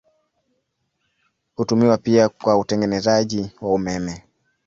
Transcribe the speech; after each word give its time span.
Hutumiwa 1.55 1.97
pia 1.97 2.29
kwa 2.29 2.57
utengenezaji 2.57 3.51
wa 3.61 3.73
umeme. 3.73 4.23